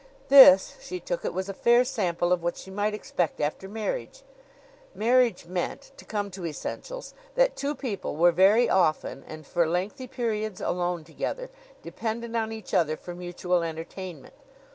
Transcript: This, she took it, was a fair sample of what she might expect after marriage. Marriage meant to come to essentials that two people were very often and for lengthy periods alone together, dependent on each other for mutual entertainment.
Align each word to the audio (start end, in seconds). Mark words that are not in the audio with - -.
This, 0.29 0.77
she 0.79 0.99
took 0.99 1.23
it, 1.23 1.31
was 1.31 1.47
a 1.47 1.53
fair 1.53 1.83
sample 1.83 2.33
of 2.33 2.41
what 2.41 2.57
she 2.57 2.71
might 2.71 2.95
expect 2.95 3.39
after 3.39 3.69
marriage. 3.69 4.23
Marriage 4.95 5.45
meant 5.45 5.91
to 5.95 6.05
come 6.05 6.31
to 6.31 6.43
essentials 6.43 7.13
that 7.35 7.55
two 7.55 7.75
people 7.75 8.15
were 8.15 8.31
very 8.31 8.67
often 8.67 9.23
and 9.27 9.45
for 9.45 9.67
lengthy 9.67 10.07
periods 10.07 10.59
alone 10.59 11.03
together, 11.03 11.51
dependent 11.83 12.35
on 12.35 12.51
each 12.51 12.73
other 12.73 12.97
for 12.97 13.13
mutual 13.13 13.61
entertainment. 13.61 14.33